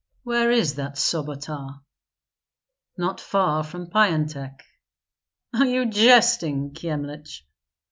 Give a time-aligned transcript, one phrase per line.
[0.23, 1.81] "Where is that Sobota?"
[2.97, 4.63] "Not far from Pyantek."
[5.53, 7.45] "Are you jesting, Kyemlich?"